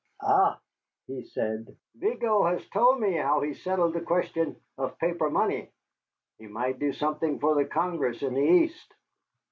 "Ah," 0.23 0.59
he 1.05 1.21
said, 1.21 1.77
"Vigo 1.93 2.43
has 2.43 2.67
told 2.69 2.99
me 2.99 3.11
how 3.17 3.41
he 3.41 3.53
settled 3.53 3.93
the 3.93 4.01
question 4.01 4.59
of 4.75 4.97
paper 4.97 5.29
money. 5.29 5.69
He 6.39 6.47
might 6.47 6.79
do 6.79 6.91
something 6.91 7.37
for 7.37 7.53
the 7.53 7.65
Congress 7.65 8.23
in 8.23 8.33
the 8.33 8.41
East." 8.41 8.95